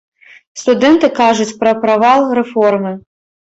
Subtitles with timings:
[0.61, 2.99] Студэнты кажуць пра правал рэформы.